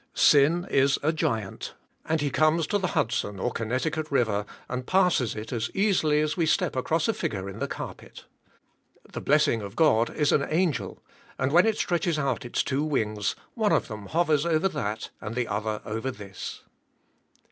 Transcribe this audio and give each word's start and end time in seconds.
Sin 0.15 0.65
is 0.71 0.97
a 1.03 1.13
giant; 1.13 1.75
and 2.05 2.21
he 2.21 2.31
comes 2.31 2.65
to 2.65 2.79
the 2.79 2.97
Hudson 2.97 3.39
or 3.39 3.51
Connecticut 3.51 4.09
River, 4.09 4.47
and 4.67 4.87
passes 4.87 5.35
it, 5.35 5.53
as 5.53 5.69
easily 5.75 6.21
as 6.21 6.35
we 6.35 6.47
step 6.47 6.75
across 6.75 7.07
a 7.07 7.13
figure 7.13 7.47
in 7.47 7.59
the 7.59 7.67
carpet. 7.67 8.25
The 9.13 9.21
blessing 9.21 9.61
of 9.61 9.75
God 9.75 10.09
is 10.15 10.31
an 10.31 10.43
angel; 10.49 11.03
and 11.37 11.51
when 11.51 11.67
it 11.67 11.77
stretches 11.77 12.17
out 12.17 12.45
its 12.45 12.63
two 12.63 12.83
wings, 12.83 13.35
one 13.53 13.71
of 13.71 13.89
them 13.89 14.07
hovers 14.07 14.43
over 14.43 14.67
that, 14.69 15.11
and 15.21 15.35
the 15.35 15.47
other 15.47 15.83
over 15.85 16.09
this. 16.09 16.63